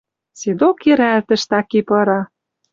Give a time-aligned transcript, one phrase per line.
[0.39, 2.21] Седок йӹрӓлтӹш так и пыра.